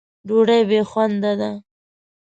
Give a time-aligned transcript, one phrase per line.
[0.27, 1.51] ډوډۍ بې خونده ده.